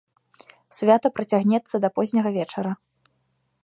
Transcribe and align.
Свята 0.77 1.07
працягнецца 1.19 1.75
да 1.85 1.89
позняга 1.99 2.29
вечара. 2.39 2.71